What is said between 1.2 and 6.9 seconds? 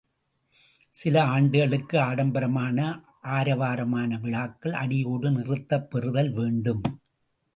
ஆண்டுகளுக்கு ஆடம்பரமான ஆரவாரமான விழாக்கள் அடியோடு நிறுத்தப் பெறுதல் வேண்டும்.